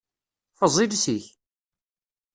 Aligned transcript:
Ffeẓ 0.57 0.75
iles-ik! 0.83 1.25